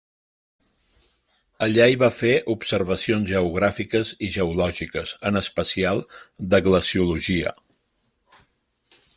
[1.65, 6.05] Allà hi va fer observacions geogràfiques i geològiques, en especial
[6.55, 7.55] de glaciologia.